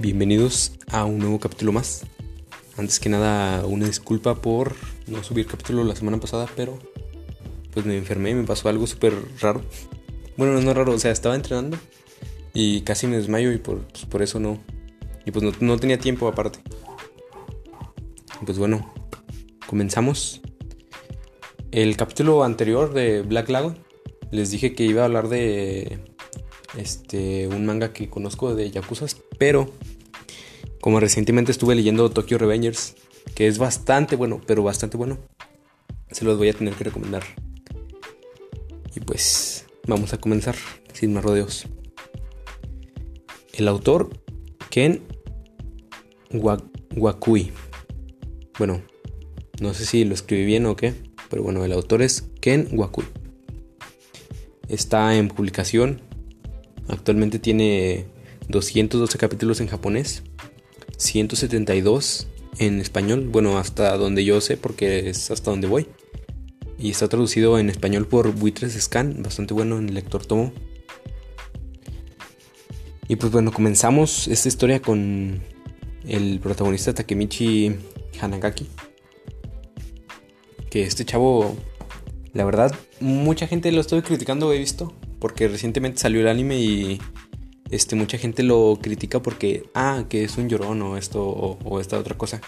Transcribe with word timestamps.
Bienvenidos 0.00 0.74
a 0.92 1.04
un 1.04 1.18
nuevo 1.18 1.40
capítulo 1.40 1.72
más. 1.72 2.06
Antes 2.76 3.00
que 3.00 3.08
nada, 3.08 3.66
una 3.66 3.86
disculpa 3.86 4.36
por 4.36 4.76
no 5.08 5.24
subir 5.24 5.48
capítulo 5.48 5.82
la 5.82 5.96
semana 5.96 6.20
pasada, 6.20 6.46
pero 6.54 6.78
pues 7.72 7.84
me 7.84 7.96
enfermé 7.96 8.32
me 8.32 8.44
pasó 8.44 8.68
algo 8.68 8.86
súper 8.86 9.12
raro. 9.40 9.60
Bueno, 10.36 10.60
no 10.60 10.72
raro, 10.72 10.92
o 10.92 10.98
sea, 11.00 11.10
estaba 11.10 11.34
entrenando 11.34 11.76
y 12.54 12.82
casi 12.82 13.08
me 13.08 13.16
desmayo 13.16 13.50
y 13.50 13.58
por, 13.58 13.80
pues, 13.88 14.04
por 14.04 14.22
eso 14.22 14.38
no. 14.38 14.60
Y 15.26 15.32
pues 15.32 15.44
no, 15.44 15.50
no 15.58 15.76
tenía 15.78 15.98
tiempo 15.98 16.28
aparte. 16.28 16.60
Pues 18.46 18.56
bueno, 18.56 18.94
comenzamos. 19.66 20.40
El 21.72 21.96
capítulo 21.96 22.44
anterior 22.44 22.92
de 22.92 23.22
Black 23.22 23.48
Lagoon 23.48 23.76
les 24.30 24.52
dije 24.52 24.76
que 24.76 24.84
iba 24.84 25.02
a 25.02 25.06
hablar 25.06 25.28
de 25.28 25.98
este 26.78 27.46
un 27.48 27.66
manga 27.66 27.92
que 27.92 28.08
conozco 28.08 28.54
de 28.54 28.70
Yakuza, 28.70 29.06
pero 29.38 29.72
como 30.80 31.00
recientemente 31.00 31.52
estuve 31.52 31.74
leyendo 31.74 32.10
Tokyo 32.10 32.38
Revengers, 32.38 32.94
que 33.34 33.46
es 33.46 33.58
bastante 33.58 34.16
bueno, 34.16 34.40
pero 34.46 34.62
bastante 34.62 34.96
bueno, 34.96 35.18
se 36.10 36.24
los 36.24 36.38
voy 36.38 36.48
a 36.48 36.54
tener 36.54 36.74
que 36.74 36.84
recomendar. 36.84 37.24
Y 38.94 39.00
pues 39.00 39.66
vamos 39.86 40.12
a 40.12 40.18
comenzar 40.18 40.56
sin 40.92 41.12
más 41.12 41.24
rodeos. 41.24 41.66
El 43.52 43.68
autor 43.68 44.10
Ken 44.70 45.02
Wakui. 46.32 47.52
Bueno, 48.58 48.82
no 49.60 49.74
sé 49.74 49.84
si 49.84 50.04
lo 50.04 50.14
escribí 50.14 50.44
bien 50.44 50.66
o 50.66 50.76
qué, 50.76 50.94
pero 51.28 51.42
bueno, 51.42 51.64
el 51.64 51.72
autor 51.72 52.02
es 52.02 52.30
Ken 52.40 52.68
Wakui. 52.72 53.04
Está 54.68 55.16
en 55.16 55.28
publicación. 55.28 56.07
Actualmente 56.88 57.38
tiene 57.38 58.06
212 58.48 59.18
capítulos 59.18 59.60
en 59.60 59.68
japonés, 59.68 60.22
172 60.96 62.28
en 62.58 62.80
español, 62.80 63.28
bueno, 63.28 63.58
hasta 63.58 63.96
donde 63.96 64.24
yo 64.24 64.40
sé, 64.40 64.56
porque 64.56 65.10
es 65.10 65.30
hasta 65.30 65.50
donde 65.50 65.68
voy. 65.68 65.86
Y 66.78 66.90
está 66.90 67.08
traducido 67.08 67.58
en 67.58 67.70
español 67.70 68.06
por 68.06 68.32
Buitres 68.32 68.72
Scan, 68.80 69.22
bastante 69.22 69.52
bueno 69.52 69.78
en 69.78 69.88
el 69.88 69.94
lector 69.94 70.24
tomo. 70.24 70.52
Y 73.06 73.16
pues 73.16 73.32
bueno, 73.32 73.52
comenzamos 73.52 74.28
esta 74.28 74.48
historia 74.48 74.80
con 74.80 75.42
el 76.06 76.40
protagonista 76.40 76.94
Takemichi 76.94 77.74
Hanagaki. 78.20 78.66
Que 80.70 80.82
este 80.82 81.04
chavo, 81.04 81.56
la 82.32 82.44
verdad, 82.44 82.74
mucha 83.00 83.46
gente 83.46 83.72
lo 83.72 83.80
estoy 83.80 84.02
criticando, 84.02 84.52
he 84.52 84.58
visto, 84.58 84.92
porque 85.18 85.48
recientemente 85.48 85.98
salió 85.98 86.20
el 86.20 86.28
anime 86.28 86.58
y 86.58 87.00
este, 87.70 87.96
mucha 87.96 88.18
gente 88.18 88.42
lo 88.42 88.78
critica 88.80 89.20
porque, 89.20 89.68
ah, 89.74 90.04
que 90.08 90.24
es 90.24 90.38
un 90.38 90.48
llorón 90.48 90.80
o 90.82 90.96
esto 90.96 91.22
o, 91.24 91.80
esta 91.80 91.98
otra 91.98 92.16
cosa. 92.16 92.40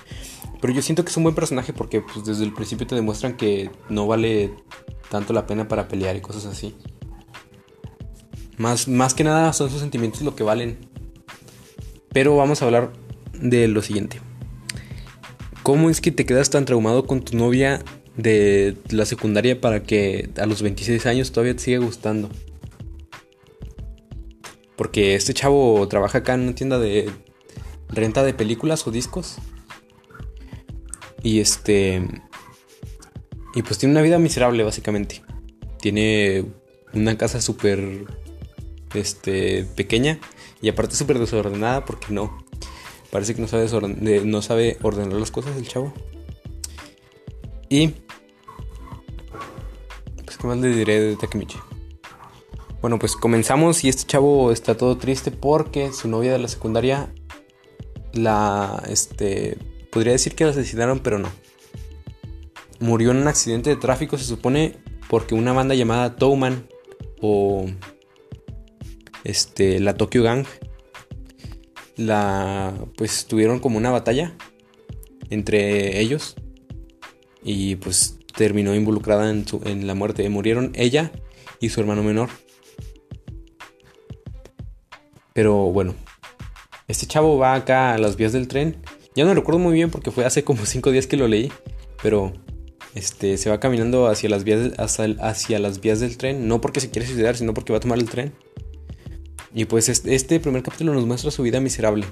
Pero 0.61 0.73
yo 0.73 0.83
siento 0.83 1.05
que 1.05 1.11
es 1.11 1.17
un 1.17 1.25
buen 1.25 1.35
personaje 1.35 1.73
porque 1.73 2.01
pues, 2.01 2.25
desde 2.25 2.45
el 2.45 2.53
principio 2.53 2.87
te 2.87 2.95
demuestran 2.95 3.37
que 3.37 3.71
no 3.89 4.07
vale 4.07 4.55
tanto 5.11 5.33
la 5.33 5.47
pena 5.47 5.69
para 5.69 5.89
pelear 5.89 6.17
y 6.17 6.21
cosas 6.21 6.47
así. 6.47 6.75
Más, 8.57 8.89
más 8.89 9.15
que 9.15 9.25
nada 9.25 9.53
son 9.53 9.71
sus 9.71 9.81
sentimientos 9.81 10.23
lo 10.23 10.37
que 10.37 10.43
valen. 10.43 10.79
Pero 12.13 12.37
vamos 12.37 12.61
a 12.61 12.67
hablar 12.67 12.93
de 13.33 13.69
lo 13.69 13.83
siguiente. 13.83 14.21
¿Cómo 15.63 15.91
es 15.91 16.01
que 16.01 16.11
te 16.11 16.27
quedas 16.27 16.51
tan 16.51 16.65
traumado 16.65 17.07
con 17.07 17.23
tu 17.23 17.37
novia 17.37 17.83
de 18.17 18.77
la 18.91 19.05
secundaria 19.05 19.61
para 19.61 19.83
que 19.83 20.31
a 20.39 20.47
los 20.47 20.63
26 20.63 21.07
años 21.07 21.33
todavía 21.33 21.55
te 21.55 21.63
siga 21.63 21.79
gustando? 21.79 22.31
Porque 24.81 25.15
este 25.15 25.35
chavo 25.35 25.87
trabaja 25.89 26.17
acá 26.17 26.33
en 26.33 26.41
una 26.41 26.55
tienda 26.55 26.79
de 26.79 27.11
renta 27.91 28.23
de 28.23 28.33
películas 28.33 28.87
o 28.87 28.91
discos. 28.91 29.37
Y 31.23 31.41
este... 31.41 32.09
Y 33.55 33.61
pues 33.61 33.77
tiene 33.77 33.93
una 33.93 34.01
vida 34.01 34.19
miserable 34.19 34.65
básicamente. 34.65 35.21
Tiene 35.83 36.47
una 36.95 37.19
casa 37.19 37.43
súper 37.43 38.07
este, 38.95 39.67
pequeña 39.77 40.19
y 40.63 40.71
aparte 40.71 40.97
súper 40.97 41.19
desordenada 41.19 41.85
porque 41.85 42.07
no. 42.15 42.43
Parece 43.11 43.35
que 43.35 43.43
no 43.43 43.49
sabe, 43.49 43.69
no 44.25 44.41
sabe 44.41 44.79
ordenar 44.81 45.13
las 45.13 45.31
cosas 45.31 45.59
el 45.59 45.69
chavo. 45.69 45.93
Y... 47.69 47.89
Pues 50.25 50.39
qué 50.39 50.47
más 50.47 50.57
le 50.57 50.69
diré 50.69 51.01
de 51.01 51.17
Takemichi. 51.17 51.59
Bueno, 52.81 52.99
pues 52.99 53.15
comenzamos 53.15 53.85
y 53.85 53.89
este 53.91 54.05
chavo 54.07 54.53
está 54.53 54.77
todo 54.77 54.97
triste 54.97 55.31
porque 55.31 55.93
su 55.93 56.09
novia 56.09 56.33
de 56.33 56.39
la 56.39 56.49
secundaria 56.49 57.13
la, 58.15 58.83
este, 58.89 59.59
podría 59.93 60.13
decir 60.13 60.35
que 60.35 60.45
la 60.45 60.51
asesinaron, 60.51 61.01
pero 61.01 61.19
no. 61.19 61.29
Murió 62.79 63.11
en 63.11 63.19
un 63.19 63.29
accidente 63.29 63.69
de 63.69 63.77
tráfico, 63.77 64.17
se 64.17 64.25
supone, 64.25 64.79
porque 65.11 65.35
una 65.35 65.53
banda 65.53 65.75
llamada 65.75 66.17
Towman 66.17 66.67
o 67.21 67.67
este, 69.25 69.79
la 69.81 69.95
Tokyo 69.95 70.23
Gang 70.23 70.47
la 71.97 72.75
pues 72.97 73.27
tuvieron 73.27 73.61
como 73.61 73.77
una 73.77 73.91
batalla 73.91 74.35
entre 75.29 76.01
ellos 76.01 76.35
y 77.43 77.77
pues 77.77 78.19
terminó 78.35 78.75
involucrada 78.75 79.31
en, 79.31 79.47
su, 79.47 79.61
en 79.67 79.87
la 79.87 79.95
muerte. 79.95 80.27
Murieron 80.31 80.73
ella 80.75 81.13
y 81.61 81.69
su 81.69 81.81
hermano 81.81 82.03
menor. 82.03 82.31
Pero 85.33 85.55
bueno, 85.73 85.95
este 86.89 87.07
chavo 87.07 87.39
va 87.39 87.55
acá 87.55 87.95
a 87.95 87.99
las 87.99 88.17
vías 88.17 88.33
del 88.33 88.49
tren. 88.49 88.77
Ya 89.15 89.25
no 89.25 89.35
recuerdo 89.35 89.59
muy 89.59 89.75
bien 89.75 89.91
porque 89.91 90.11
fue 90.11 90.25
hace 90.25 90.45
como 90.45 90.65
5 90.67 90.91
días 90.91 91.07
que 91.07 91.17
lo 91.17 91.29
leí. 91.29 91.53
Pero 92.03 92.33
este, 92.95 93.37
se 93.37 93.51
va 93.51 93.61
caminando 93.61 94.09
hacia 94.09 94.29
las, 94.29 94.45
vías, 94.45 94.73
hacia, 94.79 95.59
las 95.59 95.81
vías 95.81 96.01
del 96.01 96.17
tren. 96.17 96.49
No 96.49 96.61
porque 96.61 96.81
se 96.81 96.91
quiere 96.91 97.07
suicidar, 97.07 97.37
sino 97.37 97.55
porque 97.55 97.73
va 97.73 97.79
a 97.79 97.81
tomar 97.81 97.99
el 97.99 98.09
tren. 98.09 98.33
Y 99.55 99.65
pues 99.65 99.89
este 99.89 100.41
primer 100.41 100.63
capítulo 100.63 100.95
nos 100.95 101.07
muestra 101.07 101.31
su 101.31 101.43
vida 101.43 101.61
miserable. 101.61 102.07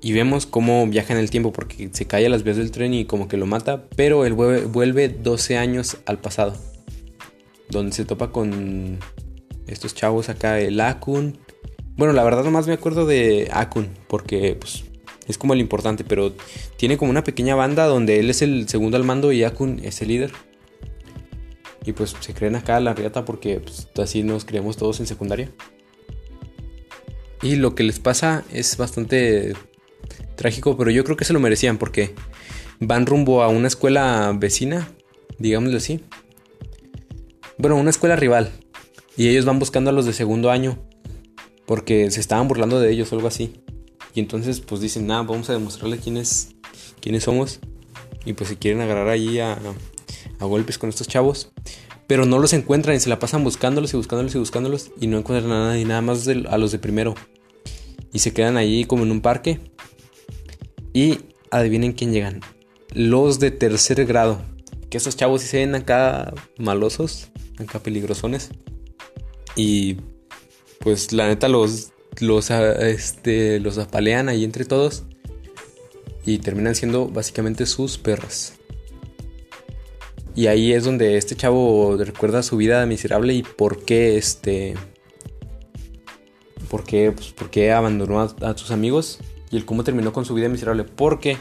Y 0.00 0.12
vemos 0.12 0.46
cómo 0.46 0.86
viaja 0.86 1.12
en 1.12 1.18
el 1.18 1.30
tiempo 1.30 1.52
porque 1.52 1.90
se 1.92 2.06
cae 2.06 2.26
a 2.26 2.28
las 2.28 2.44
vías 2.44 2.56
del 2.56 2.70
tren 2.70 2.94
y 2.94 3.04
como 3.04 3.28
que 3.28 3.36
lo 3.36 3.46
mata. 3.46 3.88
Pero 3.96 4.24
él 4.24 4.34
vuelve, 4.34 5.08
12 5.08 5.56
años 5.56 5.98
al 6.06 6.18
pasado. 6.18 6.54
Donde 7.68 7.92
se 7.92 8.04
topa 8.04 8.30
con 8.30 8.98
estos 9.68 9.94
chavos 9.94 10.28
acá, 10.28 10.58
el 10.60 10.80
Akun. 10.80 11.38
Bueno, 11.96 12.12
la 12.12 12.24
verdad 12.24 12.44
nomás 12.44 12.66
me 12.66 12.72
acuerdo 12.72 13.06
de 13.06 13.48
Akun 13.52 13.90
porque 14.06 14.56
pues, 14.58 14.84
es 15.26 15.38
como 15.38 15.54
el 15.54 15.60
importante. 15.60 16.04
Pero 16.04 16.32
tiene 16.76 16.96
como 16.98 17.10
una 17.10 17.24
pequeña 17.24 17.54
banda 17.54 17.86
donde 17.86 18.18
él 18.18 18.30
es 18.30 18.42
el 18.42 18.68
segundo 18.68 18.96
al 18.96 19.04
mando 19.04 19.32
y 19.32 19.44
Akun 19.44 19.80
es 19.82 20.00
el 20.02 20.08
líder. 20.08 20.32
Y 21.84 21.92
pues 21.92 22.14
se 22.20 22.34
creen 22.34 22.56
acá 22.56 22.80
la 22.80 22.94
riata 22.94 23.24
porque 23.24 23.60
pues, 23.60 23.88
así 23.98 24.22
nos 24.22 24.44
creemos 24.44 24.76
todos 24.76 25.00
en 25.00 25.06
secundaria. 25.06 25.50
Y 27.42 27.56
lo 27.56 27.74
que 27.74 27.84
les 27.84 28.00
pasa 28.00 28.44
es 28.52 28.76
bastante 28.76 29.54
trágico, 30.34 30.76
pero 30.76 30.90
yo 30.90 31.04
creo 31.04 31.16
que 31.16 31.24
se 31.24 31.32
lo 31.32 31.40
merecían 31.40 31.78
porque 31.78 32.14
van 32.80 33.06
rumbo 33.06 33.42
a 33.42 33.48
una 33.48 33.68
escuela 33.68 34.32
vecina, 34.34 34.88
digámoslo 35.38 35.78
así. 35.78 36.00
Bueno, 37.58 37.76
una 37.76 37.90
escuela 37.90 38.16
rival. 38.16 38.50
Y 39.18 39.28
ellos 39.28 39.44
van 39.44 39.58
buscando 39.58 39.90
a 39.90 39.92
los 39.92 40.06
de 40.06 40.14
segundo 40.14 40.50
año 40.50 40.78
porque 41.66 42.10
se 42.10 42.20
estaban 42.20 42.48
burlando 42.48 42.80
de 42.80 42.90
ellos 42.90 43.12
o 43.12 43.16
algo 43.16 43.28
así. 43.28 43.52
Y 44.14 44.20
entonces 44.20 44.60
pues 44.60 44.80
dicen, 44.80 45.06
nada, 45.06 45.22
vamos 45.22 45.50
a 45.50 45.52
demostrarle 45.52 45.98
quiénes, 45.98 46.54
quiénes 47.00 47.24
somos. 47.24 47.60
Y 48.24 48.32
pues 48.32 48.48
se 48.48 48.56
quieren 48.56 48.80
agarrar 48.80 49.08
allí 49.08 49.38
a, 49.40 49.58
a 50.38 50.44
golpes 50.46 50.78
con 50.78 50.88
estos 50.88 51.06
chavos 51.06 51.52
pero 52.08 52.24
no 52.24 52.38
los 52.38 52.54
encuentran 52.54 52.96
y 52.96 53.00
se 53.00 53.10
la 53.10 53.18
pasan 53.18 53.44
buscándolos 53.44 53.92
y 53.92 53.98
buscándolos 53.98 54.34
y 54.34 54.38
buscándolos 54.38 54.90
y 54.98 55.06
no 55.06 55.18
encuentran 55.18 55.52
a 55.52 55.68
nadie, 55.68 55.84
nada 55.84 56.00
más 56.00 56.26
a 56.26 56.58
los 56.58 56.72
de 56.72 56.78
primero. 56.78 57.14
Y 58.14 58.20
se 58.20 58.32
quedan 58.32 58.56
ahí 58.56 58.86
como 58.86 59.04
en 59.04 59.12
un 59.12 59.20
parque. 59.20 59.60
Y 60.94 61.18
adivinen 61.50 61.92
quién 61.92 62.12
llegan. 62.12 62.40
Los 62.94 63.38
de 63.40 63.50
tercer 63.50 64.06
grado. 64.06 64.40
Que 64.88 64.96
esos 64.96 65.16
chavos 65.16 65.42
se 65.42 65.58
ven 65.58 65.74
acá 65.74 66.32
malosos, 66.56 67.28
acá 67.58 67.78
peligrosones. 67.78 68.52
Y 69.58 69.96
pues 70.78 71.12
la 71.12 71.26
neta 71.26 71.48
los, 71.48 71.90
los, 72.20 72.50
este, 72.50 73.58
los 73.58 73.76
apalean 73.78 74.28
ahí 74.28 74.44
entre 74.44 74.64
todos. 74.64 75.02
Y 76.24 76.38
terminan 76.38 76.76
siendo 76.76 77.08
básicamente 77.08 77.66
sus 77.66 77.98
perras. 77.98 78.54
Y 80.36 80.46
ahí 80.46 80.72
es 80.72 80.84
donde 80.84 81.16
este 81.16 81.34
chavo 81.34 81.96
recuerda 81.96 82.44
su 82.44 82.56
vida 82.56 82.86
miserable 82.86 83.34
y 83.34 83.42
por 83.42 83.84
qué 83.84 84.16
este. 84.16 84.74
Por 86.70 86.84
qué, 86.84 87.12
pues, 87.12 87.34
abandonó 87.72 88.20
a, 88.20 88.56
sus 88.56 88.70
amigos 88.70 89.18
y 89.50 89.56
el 89.56 89.64
cómo 89.64 89.82
terminó 89.82 90.12
con 90.12 90.24
su 90.24 90.34
vida 90.34 90.48
miserable. 90.48 90.84
Porque 90.84 91.36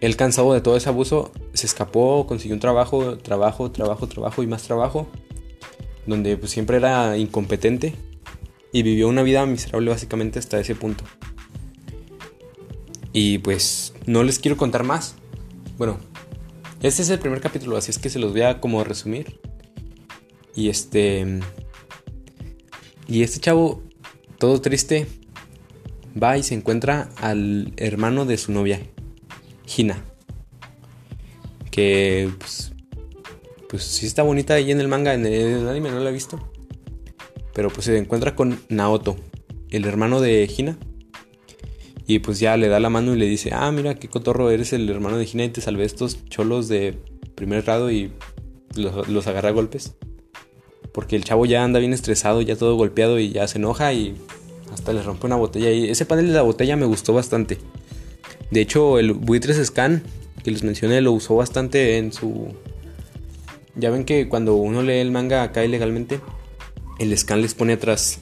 él, 0.00 0.16
cansado 0.16 0.52
de 0.52 0.62
todo 0.62 0.76
ese 0.76 0.88
abuso, 0.88 1.30
se 1.52 1.66
escapó, 1.66 2.26
consiguió 2.26 2.54
un 2.54 2.60
trabajo, 2.60 3.18
trabajo, 3.18 3.70
trabajo, 3.70 4.08
trabajo 4.08 4.42
y 4.42 4.48
más 4.48 4.64
trabajo. 4.64 5.06
Donde 6.10 6.36
pues, 6.36 6.50
siempre 6.50 6.76
era 6.76 7.16
incompetente. 7.16 7.94
y 8.72 8.82
vivió 8.82 9.08
una 9.08 9.22
vida 9.22 9.46
miserable 9.46 9.90
básicamente 9.90 10.40
hasta 10.40 10.58
ese 10.58 10.74
punto. 10.74 11.04
Y 13.12 13.38
pues 13.38 13.94
no 14.06 14.24
les 14.24 14.40
quiero 14.40 14.56
contar 14.56 14.82
más. 14.82 15.14
Bueno, 15.78 15.98
este 16.82 17.02
es 17.02 17.10
el 17.10 17.20
primer 17.20 17.40
capítulo, 17.40 17.76
así 17.76 17.90
es 17.92 17.98
que 17.98 18.10
se 18.10 18.18
los 18.18 18.32
voy 18.32 18.42
a 18.42 18.60
como 18.60 18.82
resumir. 18.84 19.40
Y 20.54 20.68
este... 20.68 21.40
Y 23.06 23.22
este 23.22 23.40
chavo, 23.40 23.82
todo 24.38 24.60
triste, 24.60 25.06
va 26.20 26.38
y 26.38 26.42
se 26.42 26.54
encuentra 26.54 27.10
al 27.16 27.72
hermano 27.76 28.24
de 28.24 28.36
su 28.36 28.52
novia, 28.52 28.80
Hina. 29.76 30.04
Que 31.70 32.30
pues, 32.38 32.69
pues 33.70 33.84
sí 33.84 34.04
está 34.04 34.24
bonita 34.24 34.54
ahí 34.54 34.72
en 34.72 34.80
el 34.80 34.88
manga, 34.88 35.14
en 35.14 35.24
el 35.24 35.68
anime 35.68 35.90
no 35.90 36.00
la 36.00 36.10
he 36.10 36.12
visto. 36.12 36.40
Pero 37.54 37.70
pues 37.70 37.86
se 37.86 37.96
encuentra 37.96 38.34
con 38.34 38.60
Naoto, 38.68 39.16
el 39.70 39.84
hermano 39.84 40.20
de 40.20 40.52
Hina. 40.54 40.76
Y 42.06 42.18
pues 42.18 42.40
ya 42.40 42.56
le 42.56 42.66
da 42.66 42.80
la 42.80 42.90
mano 42.90 43.14
y 43.14 43.18
le 43.18 43.26
dice, 43.26 43.50
ah, 43.52 43.70
mira, 43.70 43.94
qué 43.94 44.08
cotorro, 44.08 44.50
eres 44.50 44.72
el 44.72 44.90
hermano 44.90 45.18
de 45.18 45.28
Hina 45.32 45.44
y 45.44 45.50
te 45.50 45.60
salvé 45.60 45.84
estos 45.84 46.24
cholos 46.26 46.66
de 46.66 46.98
primer 47.36 47.62
grado 47.62 47.92
y 47.92 48.10
los, 48.74 49.08
los 49.08 49.26
agarra 49.28 49.50
a 49.50 49.52
golpes. 49.52 49.94
Porque 50.92 51.14
el 51.14 51.22
chavo 51.22 51.46
ya 51.46 51.62
anda 51.62 51.78
bien 51.78 51.92
estresado, 51.92 52.42
ya 52.42 52.56
todo 52.56 52.74
golpeado 52.74 53.20
y 53.20 53.30
ya 53.30 53.46
se 53.46 53.58
enoja 53.58 53.92
y 53.92 54.16
hasta 54.72 54.92
le 54.92 55.02
rompe 55.02 55.26
una 55.26 55.36
botella. 55.36 55.70
Y 55.70 55.88
ese 55.88 56.06
panel 56.06 56.26
de 56.26 56.32
la 56.32 56.42
botella 56.42 56.74
me 56.74 56.86
gustó 56.86 57.14
bastante. 57.14 57.58
De 58.50 58.60
hecho, 58.60 58.98
el 58.98 59.12
Buitres 59.12 59.64
Scan, 59.64 60.02
que 60.42 60.50
les 60.50 60.64
mencioné, 60.64 61.00
lo 61.00 61.12
usó 61.12 61.36
bastante 61.36 61.98
en 61.98 62.12
su... 62.12 62.48
Ya 63.76 63.90
ven 63.90 64.04
que 64.04 64.28
cuando 64.28 64.54
uno 64.54 64.82
lee 64.82 64.98
el 64.98 65.10
manga 65.10 65.42
acá 65.42 65.64
ilegalmente, 65.64 66.20
el 66.98 67.16
scan 67.16 67.40
les 67.42 67.54
pone 67.54 67.74
atrás 67.74 68.20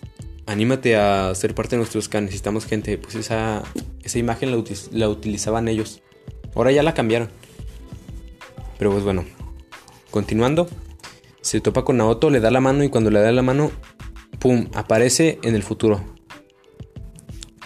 anímate 0.48 0.96
a 0.96 1.32
ser 1.34 1.54
parte 1.54 1.76
de 1.76 1.78
nuestro 1.78 2.00
scan, 2.00 2.24
necesitamos 2.24 2.64
gente. 2.64 2.96
Pues 2.98 3.14
esa, 3.14 3.62
esa 4.02 4.18
imagen 4.18 4.50
la, 4.50 5.08
utilizaban 5.08 5.68
ellos. 5.68 6.02
Ahora 6.54 6.72
ya 6.72 6.82
la 6.82 6.94
cambiaron. 6.94 7.28
Pero 8.78 8.90
pues 8.90 9.04
bueno, 9.04 9.24
continuando. 10.10 10.66
Se 11.42 11.60
topa 11.60 11.84
con 11.84 11.98
Naoto, 11.98 12.30
le 12.30 12.40
da 12.40 12.50
la 12.50 12.60
mano 12.60 12.82
y 12.82 12.88
cuando 12.88 13.10
le 13.10 13.20
da 13.20 13.30
la 13.30 13.42
mano, 13.42 13.70
¡pum! 14.38 14.68
Aparece 14.74 15.38
en 15.42 15.54
el 15.54 15.62
futuro. 15.62 16.02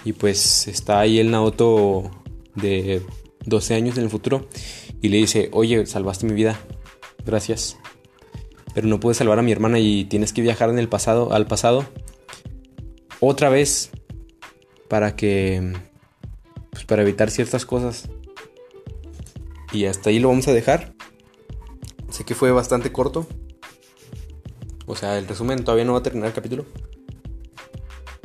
Y 0.04 0.12
pues 0.12 0.68
está 0.68 1.00
ahí 1.00 1.18
el 1.18 1.30
Naoto 1.30 2.10
de 2.56 3.02
12 3.46 3.74
años 3.74 3.96
en 3.96 4.04
el 4.04 4.10
futuro 4.10 4.48
y 5.00 5.08
le 5.08 5.18
dice, 5.18 5.48
oye, 5.52 5.86
salvaste 5.86 6.26
mi 6.26 6.34
vida, 6.34 6.60
gracias. 7.24 7.76
Pero 8.74 8.86
no 8.86 9.00
puedes 9.00 9.18
salvar 9.18 9.38
a 9.38 9.42
mi 9.42 9.52
hermana 9.52 9.78
y 9.78 10.04
tienes 10.04 10.32
que 10.32 10.42
viajar 10.42 10.70
en 10.70 10.78
el 10.78 10.88
pasado, 10.88 11.32
al 11.32 11.46
pasado 11.46 11.86
otra 13.20 13.50
vez 13.50 13.90
para 14.88 15.14
que 15.14 15.72
pues 16.70 16.84
para 16.84 17.02
evitar 17.02 17.30
ciertas 17.30 17.64
cosas. 17.64 18.08
Y 19.72 19.84
hasta 19.84 20.10
ahí 20.10 20.18
lo 20.18 20.28
vamos 20.28 20.48
a 20.48 20.52
dejar. 20.52 20.94
Sé 22.10 22.24
que 22.24 22.34
fue 22.34 22.50
bastante 22.50 22.92
corto. 22.92 23.26
O 24.86 24.96
sea 24.96 25.18
el 25.18 25.28
resumen 25.28 25.64
todavía 25.64 25.84
no 25.84 25.92
va 25.92 26.00
a 26.00 26.02
terminar 26.02 26.28
el 26.28 26.34
capítulo. 26.34 26.66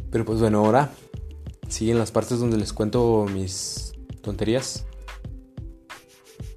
Pero 0.09 0.25
pues 0.25 0.39
bueno 0.39 0.59
ahora 0.59 0.91
siguen 1.67 1.99
las 1.99 2.11
partes 2.11 2.39
donde 2.39 2.57
les 2.57 2.73
cuento 2.73 3.25
mis 3.31 3.93
tonterías. 4.21 4.85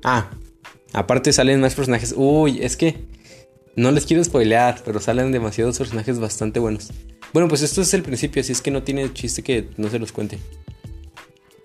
Ah 0.02 0.30
aparte 0.92 1.32
salen 1.32 1.60
más 1.60 1.74
personajes 1.74 2.14
uy 2.16 2.60
es 2.62 2.76
que 2.76 3.04
no 3.76 3.90
les 3.90 4.06
quiero 4.06 4.22
spoilear 4.22 4.82
pero 4.84 5.00
salen 5.00 5.32
demasiados 5.32 5.78
personajes 5.78 6.18
bastante 6.18 6.60
buenos 6.60 6.90
bueno, 7.32 7.48
pues 7.48 7.62
esto 7.62 7.82
es 7.82 7.94
el 7.94 8.02
principio, 8.02 8.40
así 8.40 8.52
es 8.52 8.60
que 8.60 8.72
no 8.72 8.82
tiene 8.82 9.12
chiste 9.12 9.42
que 9.42 9.68
no 9.76 9.88
se 9.88 10.00
los 10.00 10.10
cuente. 10.10 10.38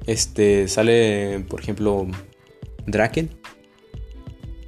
Este 0.06 0.68
sale, 0.68 1.44
por 1.50 1.60
ejemplo, 1.60 2.07
Draken. 2.86 3.31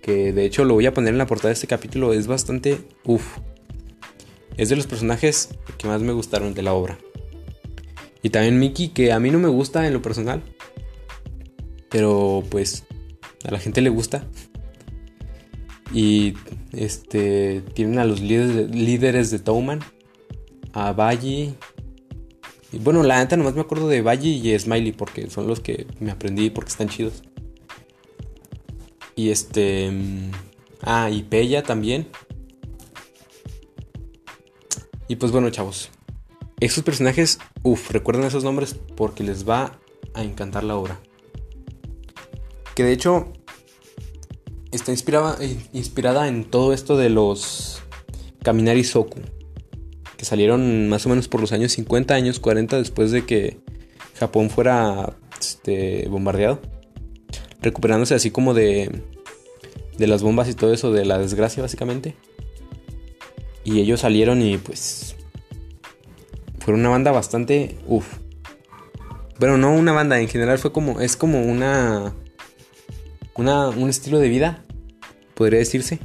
Que 0.01 0.33
de 0.33 0.45
hecho 0.45 0.65
lo 0.65 0.73
voy 0.73 0.87
a 0.87 0.93
poner 0.93 1.11
en 1.11 1.19
la 1.19 1.27
portada 1.27 1.49
de 1.49 1.53
este 1.53 1.67
capítulo. 1.67 2.13
Es 2.13 2.25
bastante. 2.25 2.79
Uff. 3.03 3.37
Es 4.57 4.69
de 4.69 4.75
los 4.75 4.87
personajes 4.87 5.49
que 5.77 5.87
más 5.87 6.01
me 6.01 6.13
gustaron 6.13 6.55
de 6.55 6.63
la 6.63 6.73
obra. 6.73 6.97
Y 8.23 8.31
también 8.31 8.57
Mickey, 8.57 8.89
que 8.89 9.11
a 9.11 9.19
mí 9.19 9.29
no 9.29 9.37
me 9.37 9.49
gusta 9.49 9.85
en 9.85 9.93
lo 9.93 10.01
personal. 10.01 10.41
Pero 11.89 12.43
pues 12.49 12.85
a 13.43 13.51
la 13.51 13.59
gente 13.59 13.81
le 13.81 13.89
gusta. 13.89 14.25
Y 15.93 16.33
este 16.73 17.61
tienen 17.73 17.99
a 17.99 18.05
los 18.05 18.19
líderes, 18.19 18.75
líderes 18.75 19.31
de 19.31 19.39
Towman 19.39 19.79
a 20.73 20.91
Valle. 20.91 21.53
Y 22.71 22.79
bueno, 22.79 23.03
la 23.03 23.19
neta 23.19 23.37
nomás 23.37 23.55
me 23.55 23.61
acuerdo 23.61 23.87
de 23.87 24.01
Valle 24.01 24.29
y 24.29 24.59
Smiley 24.59 24.91
porque 24.91 25.29
son 25.29 25.47
los 25.47 25.59
que 25.59 25.87
me 25.99 26.11
aprendí 26.11 26.49
porque 26.49 26.69
están 26.69 26.89
chidos. 26.89 27.23
Y 29.15 29.29
este. 29.29 29.89
Mm, 29.91 30.31
ah, 30.81 31.09
y 31.09 31.23
Pella 31.23 31.63
también. 31.63 32.07
Y 35.07 35.15
pues 35.15 35.31
bueno, 35.31 35.49
chavos. 35.49 35.89
Esos 36.59 36.83
personajes, 36.83 37.39
uff, 37.63 37.91
recuerden 37.91 38.25
esos 38.25 38.43
nombres 38.43 38.75
porque 38.95 39.23
les 39.23 39.47
va 39.47 39.79
a 40.13 40.23
encantar 40.23 40.63
la 40.63 40.75
obra. 40.75 40.99
Que 42.77 42.83
de 42.83 42.91
hecho 42.91 43.33
está 44.71 44.91
inspirada, 44.91 45.39
inspirada 45.73 46.27
en 46.27 46.45
todo 46.45 46.73
esto 46.73 46.95
de 46.95 47.09
los 47.09 47.81
Kaminari 48.43 48.83
Soku 48.83 49.19
que 50.15 50.25
salieron 50.25 50.87
más 50.87 51.03
o 51.07 51.09
menos 51.09 51.27
por 51.27 51.41
los 51.41 51.51
años 51.53 51.71
50, 51.71 52.13
años 52.13 52.39
40 52.39 52.77
después 52.77 53.09
de 53.09 53.25
que 53.25 53.57
Japón 54.19 54.51
fuera 54.51 55.17
este, 55.39 56.07
bombardeado. 56.07 56.61
Recuperándose 57.63 58.13
así 58.13 58.29
como 58.29 58.53
de, 58.53 59.01
de 59.97 60.05
las 60.05 60.21
bombas 60.21 60.47
y 60.47 60.53
todo 60.53 60.71
eso, 60.71 60.91
de 60.91 61.03
la 61.03 61.17
desgracia 61.17 61.63
básicamente. 61.63 62.13
Y 63.63 63.79
ellos 63.79 64.01
salieron 64.01 64.43
y 64.43 64.59
pues 64.59 65.15
fueron 66.59 66.81
una 66.81 66.89
banda 66.89 67.11
bastante... 67.11 67.75
Uf. 67.87 68.05
Bueno, 69.39 69.57
no 69.57 69.73
una 69.73 69.93
banda, 69.93 70.21
en 70.21 70.27
general 70.27 70.59
fue 70.59 70.71
como... 70.71 71.01
Es 71.01 71.17
como 71.17 71.41
una... 71.41 72.13
una 73.37 73.69
un 73.69 73.89
estilo 73.89 74.19
de 74.19 74.29
vida, 74.29 74.63
podría 75.35 75.59
decirse. 75.59 75.99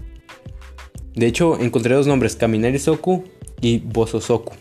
De 1.14 1.26
hecho, 1.26 1.58
encontré 1.60 1.94
dos 1.94 2.06
nombres, 2.06 2.36
Kaminari 2.36 2.78
Soku 2.78 3.24
y 3.60 3.78
Bososoku. 3.78 4.54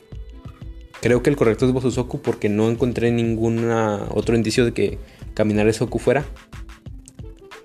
Creo 1.02 1.24
que 1.24 1.30
el 1.30 1.36
correcto 1.36 1.66
es 1.66 1.72
Bososoku 1.72 2.22
porque 2.22 2.50
no 2.50 2.70
encontré 2.70 3.12
ningún 3.12 3.70
otro 3.70 4.36
indicio 4.36 4.66
de 4.66 4.74
que 4.74 5.00
Caminares 5.34 5.78
Soku 5.78 5.98
fuera. 5.98 6.26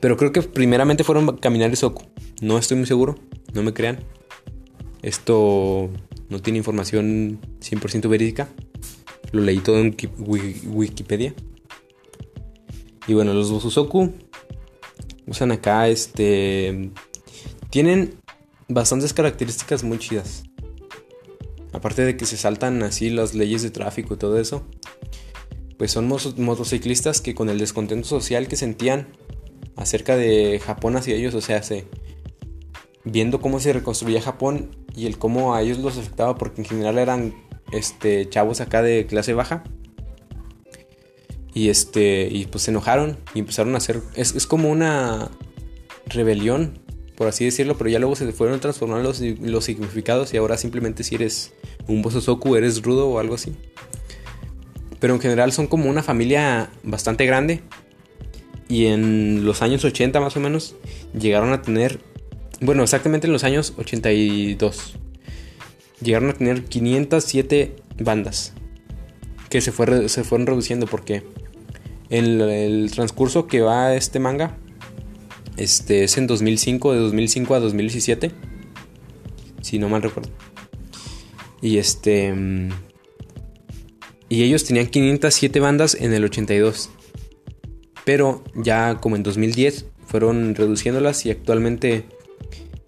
Pero 0.01 0.17
creo 0.17 0.33
que 0.33 0.43
primeramente 0.43 1.05
fueron 1.05 1.37
Caminares 1.37 1.81
Soku. 1.81 2.05
No 2.41 2.59
estoy 2.59 2.77
muy 2.77 2.87
seguro, 2.87 3.17
no 3.53 3.63
me 3.63 3.75
crean. 3.75 3.99
Esto 5.03 5.91
no 6.29 6.41
tiene 6.41 6.59
información 6.59 7.41
100% 7.61 8.09
verídica. 8.09 8.49
Lo 9.33 9.43
leí 9.43 9.59
todo 9.59 9.79
en 9.81 9.97
Wikipedia. 10.19 11.35
Y 13.07 13.15
bueno, 13.15 13.35
los 13.35 13.51
Bososoku 13.51 14.15
usan 15.27 15.53
acá 15.53 15.89
este 15.89 16.91
tienen 17.71 18.15
bastantes 18.69 19.13
características 19.13 19.85
muy 19.85 19.99
chidas. 19.99 20.45
Aparte 21.73 22.03
de 22.03 22.17
que 22.17 22.25
se 22.25 22.37
saltan 22.37 22.83
así 22.83 23.11
las 23.11 23.35
leyes 23.35 23.63
de 23.63 23.71
tráfico 23.71 24.15
y 24.15 24.17
todo 24.17 24.39
eso, 24.39 24.67
pues 25.77 25.91
son 25.91 26.09
motociclistas 26.09 27.21
que 27.21 27.35
con 27.35 27.51
el 27.51 27.59
descontento 27.59 28.09
social 28.09 28.49
que 28.49 28.57
sentían 28.57 29.09
acerca 29.77 30.17
de 30.17 30.59
Japón 30.65 30.97
hacia 30.97 31.17
ellos, 31.17 31.35
o 31.35 31.41
sea, 31.43 31.63
se, 31.63 31.85
viendo 33.05 33.41
cómo 33.41 33.61
se 33.61 33.73
reconstruía 33.73 34.23
Japón 34.23 34.71
y 34.95 35.07
el 35.07 35.19
cómo 35.19 35.55
a 35.55 35.63
ellos 35.63 35.79
los 35.79 35.99
afectaba, 35.99 36.37
porque 36.37 36.63
en 36.63 36.67
general 36.67 36.99
eran 36.99 37.35
este, 37.73 38.29
chavos 38.29 38.61
acá 38.61 38.83
de 38.83 39.07
clase 39.07 39.35
baja. 39.35 39.65
Y 41.57 41.71
este, 41.71 42.29
y 42.31 42.45
pues 42.45 42.65
se 42.65 42.71
enojaron 42.71 43.17
y 43.33 43.39
empezaron 43.39 43.75
a 43.75 43.79
hacer, 43.79 44.03
es, 44.15 44.35
es 44.35 44.47
como 44.47 44.69
una 44.71 45.31
rebelión 46.07 46.79
por 47.17 47.29
así 47.29 47.47
decirlo, 47.47 47.79
pero 47.79 47.89
ya 47.89 47.99
luego 47.99 48.15
se 48.15 48.31
fueron 48.33 48.61
transformando 48.61 49.09
los, 49.09 49.21
los 49.21 49.65
significados 49.65 50.35
y 50.35 50.37
ahora 50.37 50.59
simplemente 50.59 51.03
si 51.03 51.15
eres 51.15 51.55
un 51.89 52.03
Bososoku 52.03 52.57
eres 52.57 52.83
rudo 52.83 53.09
o 53.09 53.19
algo 53.19 53.35
así. 53.37 53.55
Pero 55.01 55.15
en 55.15 55.21
general 55.21 55.51
son 55.51 55.67
como 55.67 55.89
una 55.89 56.03
familia 56.03 56.71
bastante 56.83 57.25
grande 57.25 57.63
y 58.69 58.87
en 58.87 59.47
los 59.47 59.63
años 59.63 59.83
80 59.83 60.21
más 60.21 60.37
o 60.37 60.41
menos 60.41 60.77
llegaron 61.19 61.55
a 61.55 61.63
tener, 61.63 62.01
bueno, 62.61 62.83
exactamente 62.83 63.27
en 63.29 63.33
los 63.33 63.45
años 63.45 63.73
82, 63.79 64.99
llegaron 66.03 66.29
a 66.29 66.35
tener 66.35 66.65
507 66.65 67.77
bandas 67.99 68.53
que 69.49 69.63
se, 69.63 69.73
fue, 69.73 70.11
se 70.11 70.23
fueron 70.23 70.47
reduciendo 70.47 70.87
porque 70.87 71.23
en 72.11 72.41
el 72.41 72.91
transcurso 72.91 73.47
que 73.47 73.61
va 73.61 73.95
este 73.95 74.19
manga 74.19 74.57
este 75.57 76.05
es 76.05 76.19
en 76.19 76.27
2005, 76.27 76.93
de 76.93 76.99
2005 76.99 77.55
a 77.55 77.61
2017. 77.61 78.31
Si 79.63 79.79
no 79.79 79.89
mal 79.89 80.03
recuerdo. 80.03 80.31
Y 81.63 81.79
este. 81.79 82.33
Mm, 82.33 82.71
Y 84.29 84.43
ellos 84.43 84.65
tenían 84.65 84.87
507 84.89 85.61
bandas 85.61 85.95
en 85.95 86.13
el 86.13 86.25
82. 86.25 86.91
Pero 88.05 88.45
ya 88.55 88.99
como 89.01 89.17
en 89.17 89.23
2010 89.23 89.87
fueron 90.07 90.55
reduciéndolas 90.55 91.27
y 91.27 91.31
actualmente 91.31 92.05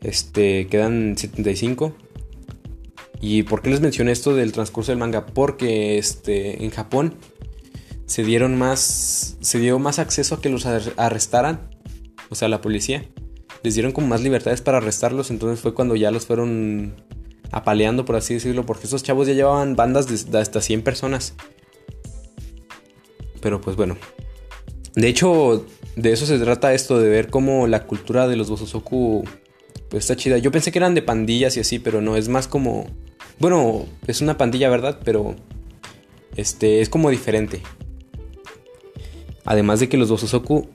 este, 0.03 0.67
quedan 0.67 1.17
75. 1.17 1.97
¿Y 3.21 3.43
por 3.45 3.63
qué 3.63 3.71
les 3.71 3.81
mencioné 3.81 4.13
esto 4.13 4.35
del 4.35 4.53
transcurso 4.53 4.93
del 4.93 4.99
manga? 4.99 5.27
Porque 5.27 5.99
este, 5.99 6.63
en 6.63 6.71
Japón 6.71 7.15
se 8.09 8.25
dieron 8.25 8.57
más. 8.57 9.37
Se 9.41 9.61
dio 9.61 9.79
más 9.79 9.99
acceso 9.99 10.35
a 10.35 10.41
que 10.41 10.49
los 10.49 10.67
arrestaran. 10.67 11.71
O 12.31 12.35
sea, 12.35 12.49
la 12.49 12.61
policía. 12.61 13.05
Les 13.63 13.75
dieron 13.75 13.93
como 13.93 14.07
más 14.09 14.23
libertades 14.23 14.63
para 14.63 14.79
arrestarlos. 14.79 15.31
Entonces 15.31 15.61
fue 15.61 15.75
cuando 15.75 15.95
ya 15.95 16.11
los 16.11 16.27
fueron 16.27 16.95
apaleando, 17.53 18.07
por 18.07 18.17
así 18.17 18.35
decirlo. 18.35 18.65
Porque 18.65 18.87
esos 18.87 19.03
chavos 19.03 19.29
ya 19.29 19.35
llevaban 19.35 19.77
bandas 19.77 20.31
de 20.31 20.39
hasta 20.39 20.63
100 20.63 20.83
personas. 20.83 21.35
Pero 23.43 23.61
pues 23.61 23.77
bueno. 23.77 23.99
De 24.95 25.07
hecho, 25.07 25.67
de 25.95 26.13
eso 26.13 26.25
se 26.25 26.39
trata 26.39 26.73
esto, 26.73 26.99
de 26.99 27.11
ver 27.11 27.29
cómo 27.29 27.67
la 27.67 27.85
cultura 27.85 28.27
de 28.27 28.37
los 28.37 28.49
Bososoku 28.49 29.23
pues 29.91 30.05
está 30.05 30.17
chida. 30.17 30.39
Yo 30.39 30.51
pensé 30.51 30.73
que 30.73 30.79
eran 30.79 30.95
de 30.95 31.03
pandillas 31.03 31.59
y 31.59 31.61
así, 31.61 31.79
pero 31.79 32.01
no, 32.01 32.17
es 32.17 32.29
más 32.29 32.49
como... 32.49 32.87
Bueno, 33.39 33.85
es 34.07 34.23
una 34.23 34.39
pandilla, 34.39 34.71
¿verdad? 34.71 34.99
Pero... 35.05 35.37
Este, 36.37 36.81
es 36.81 36.89
como 36.89 37.11
diferente. 37.11 37.63
Además 39.51 39.81
de 39.81 39.89
que 39.89 39.97
los 39.97 40.11
Bososoku 40.11 40.69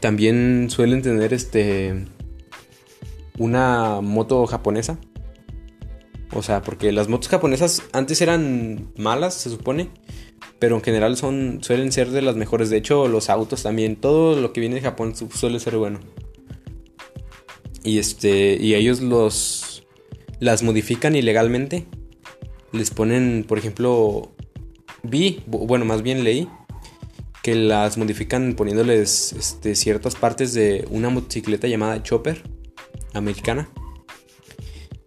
también 0.00 0.68
suelen 0.68 1.00
tener 1.00 1.32
este... 1.32 2.04
Una 3.38 4.02
moto 4.02 4.46
japonesa. 4.46 4.98
O 6.34 6.42
sea, 6.42 6.60
porque 6.60 6.92
las 6.92 7.08
motos 7.08 7.28
japonesas 7.28 7.82
antes 7.92 8.20
eran 8.20 8.92
malas, 8.96 9.32
se 9.32 9.48
supone 9.48 9.88
pero 10.58 10.74
en 10.76 10.82
general 10.82 11.16
son 11.16 11.60
suelen 11.62 11.92
ser 11.92 12.10
de 12.10 12.22
las 12.22 12.36
mejores. 12.36 12.70
De 12.70 12.76
hecho, 12.76 13.06
los 13.08 13.30
autos 13.30 13.62
también, 13.62 13.96
todo 13.96 14.40
lo 14.40 14.52
que 14.52 14.60
viene 14.60 14.76
de 14.76 14.82
Japón 14.82 15.14
suele 15.14 15.60
ser 15.60 15.76
bueno. 15.76 16.00
Y 17.84 17.98
este 17.98 18.58
y 18.60 18.74
ellos 18.74 19.00
los 19.00 19.86
las 20.40 20.62
modifican 20.62 21.14
ilegalmente. 21.16 21.86
Les 22.72 22.90
ponen, 22.90 23.44
por 23.48 23.58
ejemplo, 23.58 24.32
vi, 25.02 25.42
bueno, 25.46 25.84
más 25.84 26.02
bien 26.02 26.24
leí 26.24 26.48
que 27.48 27.54
las 27.54 27.96
modifican 27.96 28.52
poniéndoles 28.52 29.32
este, 29.32 29.74
ciertas 29.74 30.16
partes 30.16 30.52
de 30.52 30.86
una 30.90 31.08
motocicleta 31.08 31.66
llamada 31.66 32.02
Chopper 32.02 32.42
americana 33.14 33.70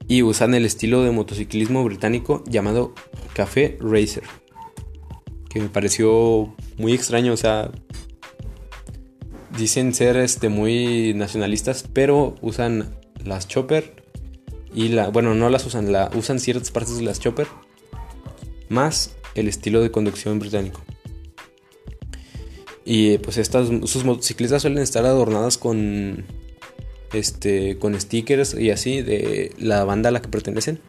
y 0.08 0.24
usan 0.24 0.56
el 0.56 0.66
estilo 0.66 1.04
de 1.04 1.12
motociclismo 1.12 1.84
británico 1.84 2.44
llamado 2.48 2.96
Café 3.36 3.78
Racer 3.80 4.24
que 5.50 5.60
me 5.60 5.70
pareció 5.70 6.56
muy 6.80 6.94
extraño, 6.94 7.32
o 7.32 7.38
sea, 7.38 7.70
dicen 9.56 9.94
ser 9.94 10.18
este 10.18 10.50
muy 10.50 11.14
nacionalistas, 11.14 11.86
pero 11.94 12.34
usan 12.42 12.96
las 13.24 13.48
chopper 13.48 14.04
y 14.74 14.88
la 14.88 15.10
bueno, 15.10 15.36
no 15.36 15.48
las 15.52 15.64
usan, 15.68 15.92
la 15.92 16.10
usan 16.16 16.40
ciertas 16.40 16.72
partes 16.72 16.98
de 16.98 17.04
las 17.04 17.20
chopper 17.20 17.46
más 18.68 19.16
el 19.36 19.48
estilo 19.48 19.82
de 19.82 19.92
conducción 19.92 20.40
británico. 20.40 20.82
Y 22.94 23.20
pues 23.20 23.38
estas 23.38 23.70
sus 23.90 24.04
motocicletas 24.04 24.64
suelen 24.64 24.84
estar 24.84 25.06
adornadas 25.06 25.58
con 25.58 26.26
este 27.14 27.78
con 27.78 27.98
stickers 27.98 28.54
y 28.54 28.70
así 28.70 29.02
de 29.02 29.54
la 29.58 29.86
banda 29.86 30.10
a 30.10 30.12
la 30.12 30.22
que 30.22 30.28
pertenecen. 30.28 30.82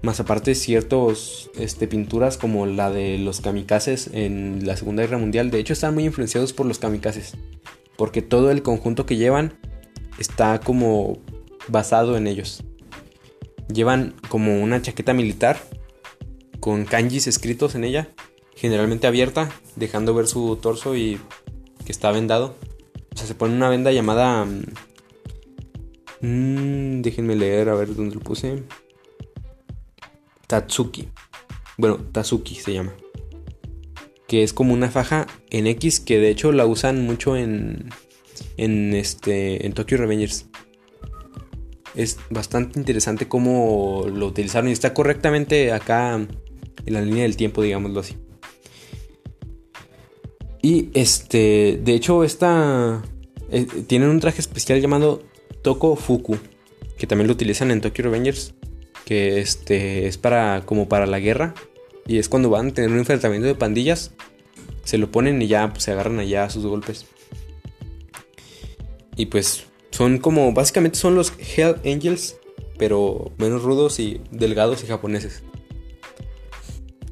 Más 0.00 0.20
aparte 0.20 0.54
ciertos 0.54 1.50
este, 1.58 1.86
pinturas 1.86 2.38
como 2.38 2.64
la 2.64 2.90
de 2.90 3.18
los 3.18 3.42
kamikazes 3.42 4.08
en 4.14 4.66
la 4.66 4.74
Segunda 4.78 5.02
Guerra 5.02 5.18
Mundial. 5.18 5.50
De 5.50 5.58
hecho 5.58 5.74
están 5.74 5.92
muy 5.92 6.06
influenciados 6.06 6.54
por 6.54 6.64
los 6.64 6.78
kamikazes. 6.78 7.34
Porque 7.98 8.22
todo 8.22 8.50
el 8.50 8.62
conjunto 8.62 9.04
que 9.04 9.18
llevan 9.18 9.58
está 10.18 10.60
como 10.60 11.18
basado 11.68 12.16
en 12.16 12.26
ellos. 12.26 12.64
Llevan 13.70 14.14
como 14.30 14.62
una 14.62 14.80
chaqueta 14.80 15.12
militar 15.12 15.58
con 16.58 16.86
kanjis 16.86 17.26
escritos 17.26 17.74
en 17.74 17.84
ella. 17.84 18.08
Generalmente 18.60 19.06
abierta, 19.06 19.50
dejando 19.76 20.12
ver 20.12 20.26
su 20.26 20.56
torso 20.56 20.94
y 20.94 21.18
que 21.86 21.92
está 21.92 22.12
vendado. 22.12 22.56
O 23.14 23.16
sea, 23.16 23.26
se 23.26 23.34
pone 23.34 23.54
una 23.54 23.70
venda 23.70 23.90
llamada... 23.90 24.44
Mmm, 26.20 27.00
déjenme 27.00 27.36
leer 27.36 27.70
a 27.70 27.74
ver 27.74 27.94
dónde 27.94 28.16
lo 28.16 28.20
puse. 28.20 28.64
Tatsuki. 30.46 31.08
Bueno, 31.78 31.96
Tatsuki 32.12 32.54
se 32.56 32.74
llama. 32.74 32.92
Que 34.28 34.42
es 34.42 34.52
como 34.52 34.74
una 34.74 34.90
faja 34.90 35.26
en 35.48 35.66
X 35.66 35.98
que 36.00 36.18
de 36.18 36.28
hecho 36.28 36.52
la 36.52 36.66
usan 36.66 37.06
mucho 37.06 37.38
en 37.38 37.88
en 38.58 38.92
este 38.92 39.64
en 39.64 39.72
Tokyo 39.72 39.96
Revengers. 39.96 40.50
Es 41.94 42.18
bastante 42.28 42.78
interesante 42.78 43.26
cómo 43.26 44.04
lo 44.12 44.26
utilizaron 44.26 44.68
y 44.68 44.72
está 44.72 44.92
correctamente 44.92 45.72
acá 45.72 46.14
en 46.14 46.92
la 46.92 47.00
línea 47.00 47.22
del 47.22 47.38
tiempo, 47.38 47.62
digámoslo 47.62 48.00
así. 48.00 48.16
Y 50.62 50.90
este, 50.94 51.80
de 51.82 51.94
hecho 51.94 52.24
esta 52.24 53.02
eh, 53.50 53.66
tienen 53.86 54.10
un 54.10 54.20
traje 54.20 54.40
especial 54.40 54.80
llamado 54.80 55.22
Toko 55.62 55.96
Fuku, 55.96 56.36
que 56.98 57.06
también 57.06 57.28
lo 57.28 57.32
utilizan 57.32 57.70
en 57.70 57.80
Tokyo 57.80 58.04
Revengers 58.04 58.54
que 59.10 59.40
este, 59.40 60.06
es 60.06 60.18
para, 60.18 60.64
como 60.64 60.88
para 60.88 61.04
la 61.04 61.18
guerra. 61.18 61.52
Y 62.06 62.18
es 62.18 62.28
cuando 62.28 62.48
van 62.48 62.68
a 62.68 62.74
tener 62.74 62.92
un 62.92 62.98
enfrentamiento 62.98 63.48
de 63.48 63.56
pandillas. 63.56 64.12
Se 64.84 64.98
lo 64.98 65.10
ponen 65.10 65.42
y 65.42 65.48
ya 65.48 65.68
pues, 65.72 65.82
se 65.82 65.90
agarran 65.90 66.20
allá 66.20 66.44
a 66.44 66.50
sus 66.50 66.64
golpes. 66.64 67.06
Y 69.16 69.26
pues 69.26 69.64
son 69.90 70.18
como, 70.18 70.52
básicamente 70.52 70.96
son 70.96 71.16
los 71.16 71.32
Hell 71.56 71.80
Angels, 71.84 72.36
pero 72.78 73.32
menos 73.36 73.64
rudos 73.64 73.98
y 73.98 74.20
delgados 74.30 74.84
y 74.84 74.86
japoneses. 74.86 75.42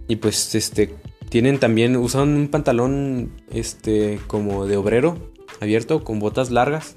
Y 0.06 0.16
pues 0.16 0.54
este, 0.54 0.94
tienen 1.28 1.58
también, 1.58 1.96
usan 1.96 2.28
un 2.30 2.48
pantalón 2.48 3.32
este, 3.50 4.18
como 4.26 4.66
de 4.66 4.76
obrero, 4.76 5.32
abierto, 5.60 6.04
con 6.04 6.20
botas 6.20 6.50
largas. 6.50 6.96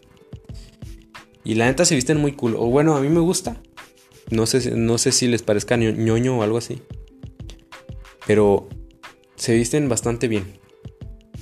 Y 1.44 1.56
la 1.56 1.66
neta 1.66 1.86
se 1.86 1.96
visten 1.96 2.18
muy 2.18 2.34
cool. 2.34 2.56
O 2.56 2.68
bueno, 2.68 2.96
a 2.96 3.02
mí 3.02 3.10
me 3.10 3.20
gusta. 3.20 3.58
No 4.30 4.46
sé, 4.46 4.76
no 4.76 4.98
sé 4.98 5.12
si 5.12 5.28
les 5.28 5.42
parezca 5.42 5.76
ñoño 5.76 6.38
o 6.38 6.44
algo 6.44 6.58
así. 6.58 6.82
Pero 8.26 8.70
se 9.36 9.56
visten 9.56 9.90
bastante 9.90 10.28
bien, 10.28 10.46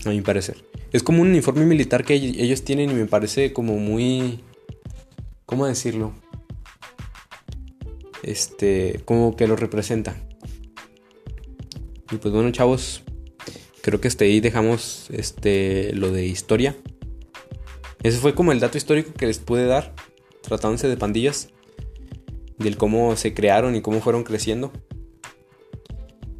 a 0.05 0.10
mi 0.10 0.22
parecer. 0.22 0.63
Es 0.91 1.03
como 1.03 1.22
un 1.22 1.29
uniforme 1.29 1.65
militar 1.65 2.03
que 2.03 2.15
ellos 2.15 2.63
tienen 2.63 2.89
y 2.89 2.93
me 2.93 3.05
parece 3.05 3.53
como 3.53 3.77
muy... 3.77 4.39
¿Cómo 5.46 5.67
decirlo? 5.67 6.13
Este, 8.24 9.01
como 9.05 9.36
que 9.36 9.48
lo 9.48 9.55
representa. 9.55 10.15
Y 12.12 12.18
pues 12.18 12.34
bueno, 12.34 12.51
chavos, 12.51 13.04
creo 13.82 14.01
que 14.01 14.08
hasta 14.08 14.25
ahí 14.25 14.39
dejamos 14.39 15.08
este 15.12 15.94
lo 15.94 16.12
de 16.12 16.25
historia. 16.25 16.75
Ese 18.04 18.18
fue 18.18 18.34
como 18.34 18.51
el 18.51 18.60
dato 18.60 18.78
histórico 18.78 19.13
que 19.13 19.28
les 19.28 19.39
pude 19.39 19.66
dar, 19.66 19.94
tratándose 20.42 20.88
de 20.88 20.98
pandillas 20.98 21.50
del 22.60 22.78
cómo 22.78 23.16
se 23.16 23.34
crearon 23.34 23.75
y 23.75 23.82
cómo 23.82 24.01
fueron 24.01 24.24
creciendo. 24.24 24.72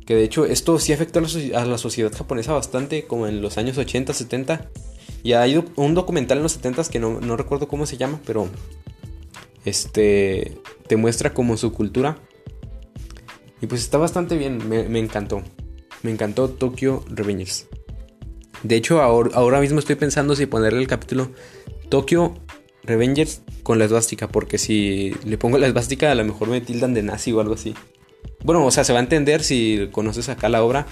Que 0.06 0.16
de 0.16 0.24
hecho 0.24 0.46
esto 0.46 0.78
sí 0.80 0.94
afectó 0.94 1.20
a 1.20 1.66
la 1.66 1.78
sociedad 1.78 2.12
japonesa 2.12 2.54
bastante, 2.54 3.06
como 3.06 3.28
en 3.28 3.42
los 3.42 3.58
años 3.58 3.78
80, 3.78 4.14
70. 4.14 4.70
Y 5.24 5.34
hay 5.34 5.64
un 5.76 5.94
documental 5.94 6.38
en 6.38 6.44
los 6.44 6.54
70 6.54 6.84
que 6.86 7.00
no, 7.00 7.38
recuerdo 7.38 7.68
cómo 7.68 7.86
se 7.86 7.98
llama, 7.98 8.20
pero 8.26 8.48
este 9.66 10.58
te 10.88 10.98
muestra 10.98 11.34
como 11.34 11.58
su 11.58 11.74
cultura. 11.74 12.18
Y 13.62 13.68
pues 13.68 13.82
está 13.82 13.98
bastante 13.98 14.38
bien, 14.38 14.68
me, 14.68 15.00
encantó. 15.00 15.44
Me 16.04 16.12
encantó 16.12 16.50
Tokyo 16.50 17.04
Revengers. 17.10 17.68
De 18.64 18.76
hecho, 18.76 19.02
ahora, 19.02 19.32
ahora 19.34 19.62
mismo 19.62 19.80
estoy 19.80 19.96
pensando 19.96 20.36
si 20.36 20.46
ponerle 20.46 20.80
el 20.80 20.88
capítulo 20.88 21.32
Tokyo 21.90 22.34
Revengers 22.84 23.42
con 23.64 23.80
la 23.80 23.86
esvástica, 23.86 24.28
porque 24.28 24.58
si 24.58 25.14
le 25.26 25.38
pongo 25.38 25.58
la 25.58 25.68
esvástica 25.68 26.12
a 26.12 26.16
lo 26.16 26.26
mejor 26.26 26.50
me 26.50 26.62
tildan 26.62 26.94
de 26.94 27.04
nazi 27.04 27.32
o 27.32 27.40
algo 27.40 27.54
así. 27.54 27.74
Bueno, 28.44 28.66
o 28.66 28.72
sea, 28.72 28.84
se 28.84 28.94
va 28.94 29.00
a 29.00 29.04
entender 29.04 29.44
si 29.44 29.90
conoces 29.92 30.30
acá 30.30 30.50
la 30.50 30.64
obra 30.64 30.88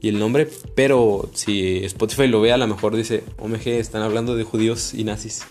y 0.00 0.08
el 0.08 0.18
nombre, 0.18 0.48
pero 0.74 1.30
si 1.34 1.84
Spotify 1.84 2.26
lo 2.26 2.40
ve 2.40 2.52
a 2.52 2.58
lo 2.58 2.66
mejor 2.66 2.94
dice, 2.94 3.24
OMG, 3.38 3.68
están 3.68 4.02
hablando 4.02 4.36
de 4.36 4.44
judíos 4.44 4.92
y 4.94 5.04
nazis. 5.04 5.44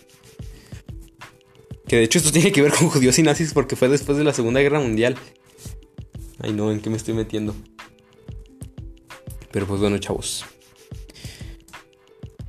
Que 1.87 1.97
de 1.97 2.03
hecho 2.03 2.19
esto 2.19 2.31
tiene 2.31 2.51
que 2.51 2.61
ver 2.61 2.71
con 2.71 2.89
judíos 2.89 3.17
y 3.19 3.23
nazis 3.23 3.53
porque 3.53 3.75
fue 3.75 3.89
después 3.89 4.17
de 4.17 4.23
la 4.23 4.33
Segunda 4.33 4.61
Guerra 4.61 4.79
Mundial. 4.79 5.15
Ay 6.39 6.53
no, 6.53 6.71
¿en 6.71 6.81
qué 6.81 6.89
me 6.89 6.97
estoy 6.97 7.13
metiendo? 7.13 7.55
Pero 9.53 9.67
pues 9.67 9.79
bueno, 9.79 9.97
chavos. 9.99 10.43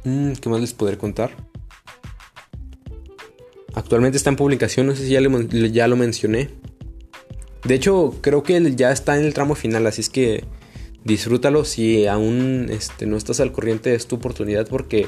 Mm, 0.04 0.32
¿Qué 0.32 0.49
más 0.49 0.61
les 0.61 0.73
podré 0.73 0.99
contar? 0.99 1.30
Actualmente 3.75 4.16
está 4.16 4.30
en 4.30 4.37
publicación, 4.37 4.87
no 4.87 4.96
sé 4.96 5.04
si 5.04 5.11
ya, 5.73 5.88
lo 5.88 5.96
mencioné. 5.96 6.50
De 7.64 7.75
hecho, 7.75 8.14
creo 8.20 8.42
que 8.42 8.75
ya 8.75 8.90
está 8.90 9.18
en 9.18 9.25
el 9.25 9.34
tramo 9.34 9.54
final, 9.54 9.87
así 9.87 10.00
es 10.00 10.08
que 10.11 10.44
disfrútalo 11.04 11.64
si 11.64 12.06
aún 12.06 12.68
este, 12.70 13.04
no 13.06 13.16
estás 13.16 13.40
al 13.40 13.52
corriente 13.52 13.94
es 13.94 14.06
tu 14.06 14.16
oportunidad 14.16 14.66
porque 14.68 15.06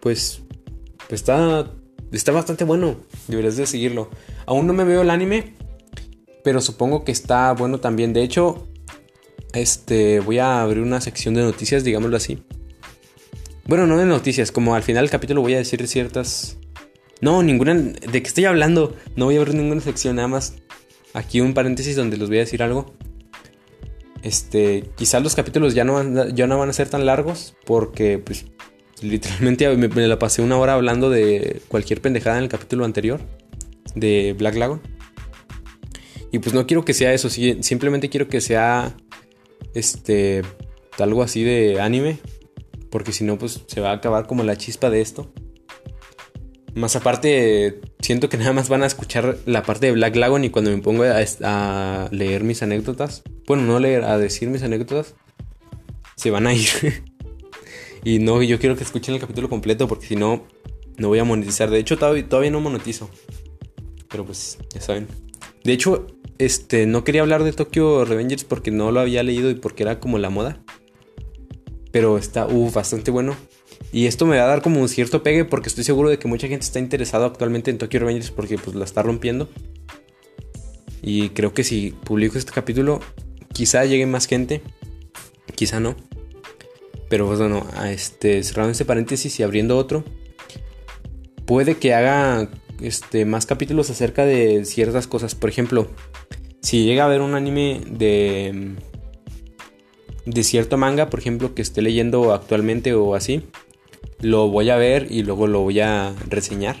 pues, 0.00 0.42
pues 1.08 1.20
está, 1.20 1.72
está 2.12 2.30
bastante 2.30 2.64
bueno, 2.64 2.96
deberías 3.26 3.56
de 3.56 3.66
seguirlo. 3.66 4.10
Aún 4.46 4.68
no 4.68 4.72
me 4.72 4.84
veo 4.84 5.02
el 5.02 5.10
anime, 5.10 5.54
pero 6.44 6.60
supongo 6.60 7.04
que 7.04 7.12
está 7.12 7.52
bueno 7.54 7.80
también. 7.80 8.12
De 8.12 8.22
hecho, 8.22 8.68
este, 9.60 10.20
voy 10.20 10.38
a 10.38 10.62
abrir 10.62 10.82
una 10.82 11.00
sección 11.00 11.34
de 11.34 11.42
noticias, 11.42 11.84
digámoslo 11.84 12.16
así. 12.16 12.42
Bueno, 13.66 13.86
no 13.86 13.98
de 13.98 14.06
noticias, 14.06 14.50
como 14.50 14.74
al 14.74 14.82
final 14.82 15.04
del 15.04 15.10
capítulo 15.10 15.42
voy 15.42 15.54
a 15.54 15.58
decir 15.58 15.86
ciertas... 15.86 16.56
No, 17.20 17.42
ninguna... 17.42 17.74
¿De 17.74 18.22
qué 18.22 18.28
estoy 18.28 18.46
hablando? 18.46 18.96
No 19.16 19.26
voy 19.26 19.36
a 19.36 19.38
abrir 19.40 19.54
ninguna 19.54 19.80
sección, 19.80 20.16
nada 20.16 20.28
más 20.28 20.54
aquí 21.12 21.40
un 21.40 21.54
paréntesis 21.54 21.96
donde 21.96 22.16
les 22.16 22.28
voy 22.28 22.38
a 22.38 22.40
decir 22.40 22.62
algo. 22.62 22.94
Este, 24.22 24.84
quizás 24.96 25.22
los 25.22 25.34
capítulos 25.34 25.74
ya 25.74 25.84
no, 25.84 25.94
van, 25.94 26.34
ya 26.34 26.46
no 26.46 26.58
van 26.58 26.70
a 26.70 26.72
ser 26.72 26.88
tan 26.88 27.06
largos 27.06 27.54
porque 27.64 28.18
pues 28.18 28.46
literalmente 29.00 29.68
me, 29.76 29.88
me, 29.88 30.08
la 30.08 30.18
pasé 30.18 30.42
una 30.42 30.56
hora 30.58 30.74
hablando 30.74 31.08
de 31.08 31.62
cualquier 31.68 32.00
pendejada 32.00 32.38
en 32.38 32.44
el 32.44 32.48
capítulo 32.48 32.84
anterior 32.84 33.20
de 33.94 34.34
Black 34.36 34.56
Lagoon. 34.56 34.80
Y 36.30 36.40
pues 36.40 36.54
no 36.54 36.66
quiero 36.66 36.84
que 36.84 36.94
sea 36.94 37.14
eso, 37.14 37.30
simplemente 37.30 38.10
quiero 38.10 38.28
que 38.28 38.40
sea 38.40 38.94
este 39.74 40.42
algo 40.98 41.22
así 41.22 41.44
de 41.44 41.80
anime, 41.80 42.18
porque 42.90 43.12
si 43.12 43.24
no 43.24 43.38
pues 43.38 43.62
se 43.66 43.80
va 43.80 43.90
a 43.90 43.94
acabar 43.94 44.26
como 44.26 44.42
la 44.42 44.56
chispa 44.56 44.90
de 44.90 45.00
esto. 45.00 45.32
Más 46.74 46.96
aparte, 46.96 47.80
siento 48.00 48.28
que 48.28 48.36
nada 48.38 48.52
más 48.52 48.68
van 48.68 48.82
a 48.82 48.86
escuchar 48.86 49.38
la 49.46 49.62
parte 49.62 49.86
de 49.86 49.92
Black 49.92 50.16
Lagoon 50.16 50.44
y 50.44 50.50
cuando 50.50 50.70
me 50.70 50.78
pongo 50.78 51.04
a, 51.04 52.08
leer 52.10 52.44
mis 52.44 52.62
anécdotas, 52.62 53.22
bueno, 53.46 53.64
no 53.64 53.78
leer, 53.78 54.04
a 54.04 54.18
decir 54.18 54.48
mis 54.48 54.62
anécdotas, 54.62 55.14
se 56.16 56.30
van 56.30 56.46
a 56.46 56.54
ir. 56.54 56.68
y 58.04 58.18
no, 58.18 58.42
yo 58.42 58.58
quiero 58.58 58.76
que 58.76 58.84
escuchen 58.84 59.14
el 59.14 59.20
capítulo 59.20 59.48
completo 59.48 59.88
porque 59.88 60.06
si 60.06 60.16
no, 60.16 60.46
no 60.96 61.08
voy 61.08 61.18
a 61.18 61.24
monetizar. 61.24 61.70
De 61.70 61.78
hecho, 61.78 61.96
todavía, 61.96 62.28
todavía 62.28 62.50
no 62.50 62.60
monetizo. 62.60 63.08
Pero 64.08 64.24
pues, 64.24 64.58
ya 64.74 64.80
saben. 64.80 65.06
De 65.64 65.72
hecho, 65.72 66.06
este, 66.38 66.86
no 66.86 67.04
quería 67.04 67.22
hablar 67.22 67.44
de 67.44 67.52
Tokyo 67.52 68.04
Revengers 68.04 68.44
porque 68.44 68.70
no 68.70 68.92
lo 68.92 69.00
había 69.00 69.22
leído 69.22 69.50
y 69.50 69.54
porque 69.54 69.82
era 69.82 70.00
como 70.00 70.18
la 70.18 70.30
moda. 70.30 70.60
Pero 71.90 72.18
está, 72.18 72.46
bastante 72.72 73.10
bueno. 73.10 73.36
Y 73.92 74.06
esto 74.06 74.26
me 74.26 74.36
va 74.36 74.44
a 74.44 74.48
dar 74.48 74.62
como 74.62 74.80
un 74.80 74.88
cierto 74.88 75.22
pegue 75.22 75.44
porque 75.44 75.68
estoy 75.68 75.84
seguro 75.84 76.10
de 76.10 76.18
que 76.18 76.28
mucha 76.28 76.48
gente 76.48 76.64
está 76.64 76.78
interesada 76.78 77.26
actualmente 77.26 77.70
en 77.70 77.78
Tokyo 77.78 78.00
Revengers 78.00 78.30
porque 78.30 78.58
pues 78.58 78.76
la 78.76 78.84
está 78.84 79.02
rompiendo. 79.02 79.48
Y 81.02 81.30
creo 81.30 81.54
que 81.54 81.64
si 81.64 81.92
publico 81.92 82.38
este 82.38 82.52
capítulo, 82.52 83.00
quizá 83.52 83.84
llegue 83.84 84.06
más 84.06 84.26
gente, 84.26 84.62
quizá 85.54 85.80
no. 85.80 85.96
Pero 87.08 87.26
pues 87.26 87.38
bueno, 87.38 87.66
este, 87.86 88.42
cerrando 88.42 88.72
este 88.72 88.84
paréntesis 88.84 89.40
y 89.40 89.42
abriendo 89.42 89.78
otro, 89.78 90.04
puede 91.46 91.76
que 91.76 91.94
haga 91.94 92.50
este, 92.80 93.24
más 93.24 93.46
capítulos 93.46 93.90
acerca 93.90 94.24
de 94.24 94.64
ciertas 94.64 95.06
cosas. 95.06 95.34
Por 95.34 95.50
ejemplo, 95.50 95.88
si 96.62 96.84
llega 96.84 97.04
a 97.04 97.06
haber 97.06 97.20
un 97.20 97.34
anime 97.34 97.80
de, 97.90 98.76
de 100.26 100.42
cierto 100.42 100.76
manga, 100.76 101.10
por 101.10 101.20
ejemplo, 101.20 101.54
que 101.54 101.62
esté 101.62 101.82
leyendo 101.82 102.32
actualmente 102.32 102.94
o 102.94 103.14
así, 103.14 103.42
lo 104.20 104.48
voy 104.48 104.70
a 104.70 104.76
ver 104.76 105.06
y 105.10 105.22
luego 105.22 105.46
lo 105.46 105.60
voy 105.60 105.80
a 105.80 106.14
reseñar. 106.28 106.76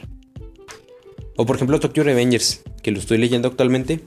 O 1.36 1.46
por 1.46 1.56
ejemplo 1.56 1.78
Tokyo 1.78 2.02
Revengers, 2.02 2.62
que 2.82 2.90
lo 2.90 2.98
estoy 2.98 3.18
leyendo 3.18 3.48
actualmente. 3.48 4.00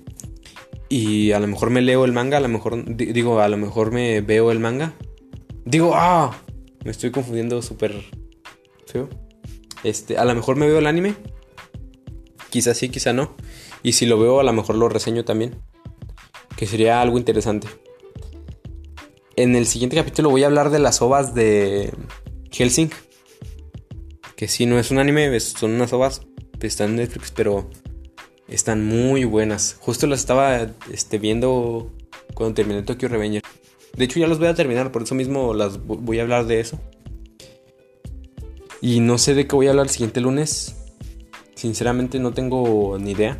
Y 0.90 1.32
a 1.32 1.40
lo 1.40 1.48
mejor 1.48 1.70
me 1.70 1.82
leo 1.82 2.04
el 2.04 2.12
manga, 2.12 2.38
a 2.38 2.42
lo 2.42 2.50
mejor 2.50 2.84
digo, 2.98 3.40
a 3.40 3.48
lo 3.48 3.56
mejor 3.56 3.94
me 3.94 4.20
veo 4.20 4.52
el 4.52 4.60
manga. 4.60 4.94
Digo, 5.64 5.94
ah, 5.96 6.36
me 6.84 6.92
estoy 6.92 7.12
confundiendo 7.12 7.62
súper 7.62 7.96
feo. 8.86 9.08
Este, 9.86 10.18
a 10.18 10.26
lo 10.26 10.36
mejor 10.36 10.58
me 10.58 10.68
veo 10.68 10.80
el 10.80 10.88
anime. 10.88 11.16
Quizá 12.52 12.76
sí, 12.76 12.90
quizá 12.90 13.14
no. 13.14 13.36
Y 13.82 13.94
si 13.94 14.06
lo 14.06 14.20
veo, 14.20 14.40
a 14.40 14.44
lo 14.44 14.54
mejor 14.54 14.76
lo 14.76 14.90
reseño 14.90 15.26
también. 15.26 15.56
Que 16.56 16.68
sería 16.68 17.02
algo 17.02 17.18
interesante. 17.18 17.68
En 19.36 19.56
el 19.56 19.66
siguiente 19.66 19.96
capítulo 19.96 20.30
voy 20.30 20.44
a 20.44 20.46
hablar 20.46 20.70
de 20.70 20.78
las 20.78 21.02
ovas 21.02 21.34
de 21.34 21.92
Helsing 22.52 22.92
que 24.42 24.48
si 24.48 24.66
no 24.66 24.80
es 24.80 24.90
un 24.90 24.98
anime, 24.98 25.40
son 25.40 25.70
unas 25.70 25.94
ovas, 25.94 26.24
están 26.62 26.90
en 26.90 26.96
Netflix, 26.96 27.30
pero 27.30 27.70
están 28.48 28.84
muy 28.84 29.24
buenas. 29.24 29.78
Justo 29.80 30.08
las 30.08 30.22
estaba 30.22 30.68
este, 30.92 31.20
viendo 31.20 31.92
cuando 32.34 32.56
terminé 32.56 32.82
Tokyo 32.82 33.08
Revenger. 33.08 33.44
De 33.96 34.04
hecho 34.04 34.20
ya 34.20 34.26
las 34.26 34.40
voy 34.40 34.48
a 34.48 34.56
terminar, 34.56 34.92
por 34.92 35.04
eso 35.04 35.14
mismo 35.14 35.54
las 35.54 35.86
voy 35.86 36.18
a 36.18 36.24
hablar 36.24 36.48
de 36.48 36.60
eso. 36.60 36.80
Y 38.82 39.00
no 39.00 39.20
sé 39.20 39.36
de 39.36 39.46
qué 39.46 39.56
voy 39.56 39.68
a 39.68 39.70
hablar 39.70 39.86
el 39.86 39.92
siguiente 39.92 40.22
lunes. 40.22 40.76
Sinceramente 41.62 42.18
no 42.18 42.34
tengo 42.34 42.98
ni 43.00 43.12
idea. 43.12 43.38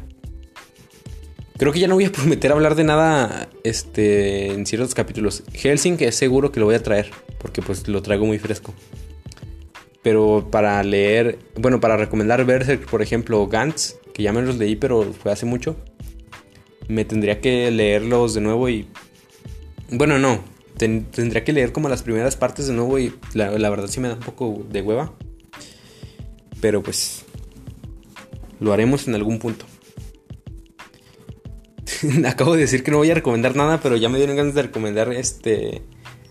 Creo 1.58 1.74
que 1.74 1.80
ya 1.80 1.88
no 1.88 1.96
voy 1.96 2.06
a 2.06 2.12
prometer 2.12 2.52
hablar 2.52 2.76
de 2.76 2.84
nada 2.84 3.50
este, 3.64 4.52
en 4.52 4.68
ciertos 4.68 4.94
capítulos. 4.94 5.42
Helsing 5.54 5.98
es 6.02 6.18
seguro 6.18 6.52
que 6.52 6.60
lo 6.60 6.68
voy 6.68 6.76
a 6.76 6.84
traer, 6.84 7.10
porque 7.40 7.64
pues 7.64 7.88
lo 7.88 8.04
traigo 8.04 8.28
muy 8.28 8.38
fresco. 8.38 8.76
Pero 10.04 10.50
para 10.52 10.84
leer, 10.84 11.40
bueno, 11.58 11.80
para 11.80 11.98
recomendar 11.98 12.46
Berserk, 12.46 12.88
por 12.92 13.02
ejemplo, 13.02 13.48
Gantz, 13.48 13.96
que 14.14 14.22
ya 14.22 14.32
me 14.32 14.44
los 14.44 14.56
leí, 14.60 14.76
pero 14.76 15.02
fue 15.14 15.32
hace 15.32 15.48
mucho, 15.48 15.76
me 16.88 17.06
tendría 17.06 17.42
que 17.42 17.72
leerlos 17.72 18.36
de 18.36 18.42
nuevo 18.42 18.70
y... 18.70 18.88
Bueno, 19.90 20.20
no, 20.20 20.44
tendría 20.78 21.44
que 21.44 21.54
leer 21.54 21.72
como 21.72 21.90
las 21.90 22.04
primeras 22.04 22.36
partes 22.36 22.68
de 22.68 22.74
nuevo 22.74 23.00
y 23.00 23.16
la, 23.34 23.50
la 23.58 23.70
verdad 23.72 23.88
sí 23.88 24.00
me 24.00 24.10
da 24.10 24.14
un 24.14 24.20
poco 24.20 24.64
de 24.70 24.84
hueva. 24.84 25.12
Pero 26.62 26.84
pues 26.84 27.26
lo 28.62 28.72
haremos 28.72 29.08
en 29.08 29.16
algún 29.16 29.40
punto. 29.40 29.66
Acabo 32.26 32.54
de 32.54 32.62
decir 32.62 32.84
que 32.84 32.92
no 32.92 32.98
voy 32.98 33.12
a 33.12 33.16
recomendar 33.16 33.56
nada, 33.56 33.82
pero 33.82 33.98
ya 33.98 34.08
me 34.08 34.18
dieron 34.18 34.38
ganas 34.38 34.56
de 34.56 34.62
recomendar 34.62 35.12
este... 35.12 35.82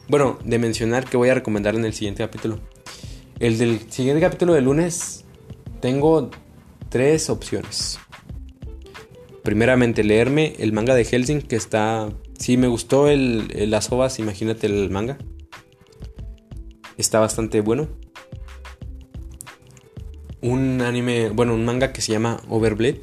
Bueno, 0.08 0.38
de 0.44 0.58
mencionar 0.58 1.04
que 1.04 1.16
voy 1.16 1.28
a 1.28 1.34
recomendar 1.34 1.74
en 1.74 1.84
el 1.84 1.92
siguiente 1.92 2.22
capítulo. 2.22 2.60
El 3.38 3.58
del 3.58 3.90
siguiente 3.90 4.20
capítulo 4.20 4.54
de 4.54 4.60
lunes 4.60 5.24
tengo 5.80 6.30
tres 6.88 7.30
opciones. 7.30 7.98
Primeramente, 9.42 10.04
leerme 10.04 10.54
el 10.58 10.72
manga 10.72 10.94
de 10.94 11.04
Helsing, 11.04 11.42
que 11.42 11.56
está... 11.56 12.10
Si 12.38 12.56
me 12.56 12.68
gustó 12.68 13.08
el, 13.08 13.70
las 13.70 13.90
ovas, 13.92 14.18
imagínate 14.18 14.66
el 14.66 14.88
manga. 14.90 15.18
Está 16.96 17.18
bastante 17.18 17.60
bueno. 17.60 17.88
Un 20.42 20.80
anime, 20.80 21.30
bueno, 21.30 21.54
un 21.54 21.64
manga 21.64 21.92
que 21.92 22.00
se 22.00 22.12
llama 22.12 22.40
Overblade, 22.48 23.02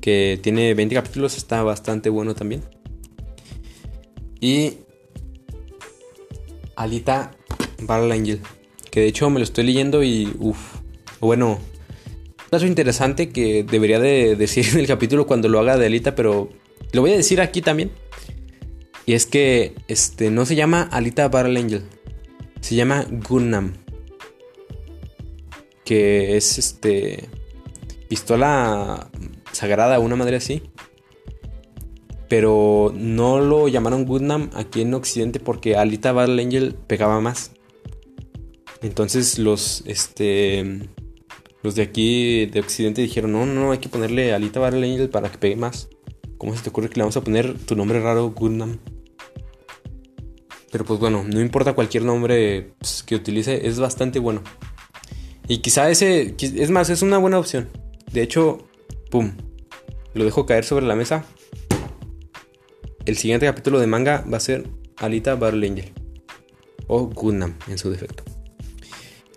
que 0.00 0.38
tiene 0.42 0.74
20 0.74 0.94
capítulos, 0.94 1.36
está 1.36 1.62
bastante 1.62 2.10
bueno 2.10 2.34
también. 2.34 2.62
Y 4.40 4.78
Alita 6.76 7.32
Battle 7.80 8.12
Angel 8.12 8.40
que 8.92 9.00
de 9.00 9.06
hecho 9.06 9.30
me 9.30 9.40
lo 9.40 9.44
estoy 9.44 9.64
leyendo 9.64 10.04
y 10.04 10.30
uff, 10.38 10.58
bueno, 11.18 11.52
un 11.52 12.50
caso 12.50 12.66
interesante 12.66 13.30
que 13.30 13.64
debería 13.64 13.98
de 13.98 14.36
decir 14.38 14.66
en 14.70 14.78
el 14.78 14.86
capítulo 14.86 15.26
cuando 15.26 15.48
lo 15.48 15.58
haga 15.58 15.78
de 15.78 15.86
Alita, 15.86 16.14
pero 16.14 16.50
lo 16.92 17.00
voy 17.00 17.12
a 17.12 17.16
decir 17.16 17.40
aquí 17.40 17.62
también. 17.62 17.90
Y 19.06 19.14
es 19.14 19.26
que 19.26 19.74
este 19.88 20.30
no 20.30 20.44
se 20.44 20.54
llama 20.54 20.82
Alita 20.82 21.26
Battle 21.28 21.58
Angel, 21.58 21.82
se 22.60 22.76
llama 22.76 23.06
Gundam. 23.10 23.72
Que 25.84 26.36
es 26.36 26.58
este 26.58 27.28
pistola 28.08 29.10
sagrada, 29.52 29.98
una 29.98 30.16
madre 30.16 30.36
así. 30.36 30.62
Pero 32.28 32.92
no 32.94 33.40
lo 33.40 33.68
llamaron 33.68 34.06
Gundam 34.06 34.50
aquí 34.54 34.82
en 34.82 34.94
Occidente 34.94 35.40
porque 35.40 35.76
Alita 35.76 36.12
Battle 36.12 36.42
Angel 36.42 36.74
pegaba 36.74 37.20
más. 37.20 37.52
Entonces 38.82 39.38
los, 39.38 39.82
este, 39.86 40.88
los 41.62 41.74
de 41.74 41.82
aquí 41.82 42.46
de 42.46 42.60
Occidente 42.60 43.00
dijeron, 43.00 43.32
no, 43.32 43.46
no, 43.46 43.70
hay 43.70 43.78
que 43.78 43.88
ponerle 43.88 44.32
Alita 44.32 44.60
Battle 44.60 44.84
Angel 44.90 45.08
para 45.08 45.30
que 45.30 45.38
pegue 45.38 45.56
más. 45.56 45.88
¿Cómo 46.36 46.56
se 46.56 46.62
te 46.62 46.70
ocurre 46.70 46.88
que 46.88 46.96
le 46.96 47.02
vamos 47.02 47.16
a 47.16 47.22
poner 47.22 47.56
tu 47.58 47.76
nombre 47.76 48.00
raro, 48.00 48.30
Gundam? 48.30 48.78
Pero 50.72 50.84
pues 50.84 50.98
bueno, 50.98 51.22
no 51.22 51.40
importa 51.40 51.74
cualquier 51.74 52.02
nombre 52.02 52.72
pues, 52.78 53.02
que 53.02 53.14
utilice, 53.14 53.68
es 53.68 53.78
bastante 53.78 54.18
bueno. 54.18 54.42
Y 55.48 55.58
quizá 55.58 55.90
ese, 55.90 56.34
es 56.38 56.70
más, 56.70 56.90
es 56.90 57.02
una 57.02 57.18
buena 57.18 57.38
opción. 57.38 57.68
De 58.12 58.22
hecho, 58.22 58.66
¡pum! 59.10 59.32
Lo 60.14 60.24
dejo 60.24 60.46
caer 60.46 60.64
sobre 60.64 60.86
la 60.86 60.94
mesa. 60.94 61.24
El 63.04 63.16
siguiente 63.16 63.46
capítulo 63.46 63.80
de 63.80 63.86
manga 63.86 64.24
va 64.32 64.36
a 64.36 64.40
ser 64.40 64.68
Alita 64.96 65.34
Battle 65.34 65.66
Angel. 65.66 65.92
O 66.86 67.06
Gundam 67.06 67.56
en 67.68 67.78
su 67.78 67.90
defecto. 67.90 68.22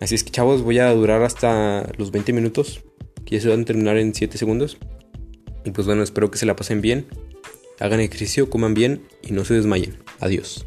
Así 0.01 0.15
es 0.15 0.23
que 0.23 0.31
chavos, 0.31 0.61
voy 0.61 0.79
a 0.79 0.93
durar 0.93 1.23
hasta 1.23 1.91
los 1.97 2.11
20 2.11 2.33
minutos, 2.33 2.83
que 3.25 3.35
ya 3.35 3.41
se 3.41 3.49
van 3.49 3.61
a 3.61 3.65
terminar 3.65 3.97
en 3.97 4.13
7 4.13 4.37
segundos. 4.37 4.77
Y 5.63 5.71
pues 5.71 5.87
bueno, 5.87 6.03
espero 6.03 6.29
que 6.29 6.37
se 6.37 6.45
la 6.45 6.55
pasen 6.55 6.81
bien, 6.81 7.07
hagan 7.79 7.99
ejercicio, 7.99 8.49
coman 8.49 8.73
bien 8.73 9.07
y 9.23 9.31
no 9.31 9.45
se 9.45 9.53
desmayen. 9.53 9.97
Adiós. 10.19 10.65